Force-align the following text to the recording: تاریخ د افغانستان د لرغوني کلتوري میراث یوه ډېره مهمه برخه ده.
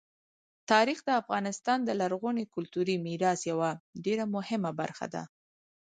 تاریخ 0.71 0.99
د 1.05 1.09
افغانستان 1.21 1.79
د 1.83 1.89
لرغوني 2.01 2.45
کلتوري 2.53 2.95
میراث 3.05 3.39
یوه 3.51 3.69
ډېره 4.05 4.25
مهمه 4.35 4.71
برخه 4.81 5.05
ده. 5.13 5.23